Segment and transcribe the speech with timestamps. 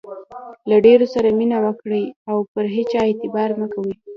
[0.69, 3.93] له ډېرو سره مینه وکړئ، او پر هيچا اعتبار مه کوئ!